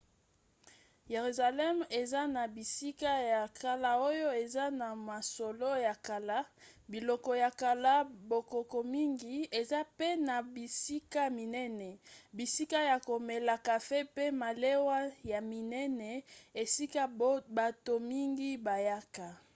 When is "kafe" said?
13.67-13.99